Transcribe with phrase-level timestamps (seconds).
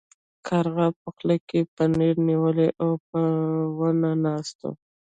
[0.47, 3.19] کارغه په خوله کې پنیر نیولی و او په
[3.77, 4.73] ونه ناست و.